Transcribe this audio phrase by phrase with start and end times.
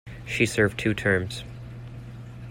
[0.25, 1.43] She served two terms.